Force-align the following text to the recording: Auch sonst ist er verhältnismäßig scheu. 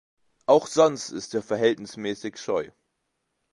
Auch 0.47 0.65
sonst 0.65 1.11
ist 1.11 1.35
er 1.35 1.43
verhältnismäßig 1.43 2.37
scheu. 2.37 2.71